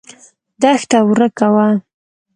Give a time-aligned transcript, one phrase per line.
[0.61, 1.67] دښته ورکه وه.